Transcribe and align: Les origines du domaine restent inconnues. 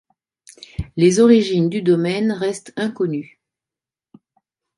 Les 0.97 1.19
origines 1.19 1.69
du 1.69 1.83
domaine 1.83 2.31
restent 2.31 2.73
inconnues. 2.75 3.39